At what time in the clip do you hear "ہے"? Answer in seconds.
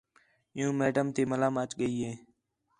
2.05-2.11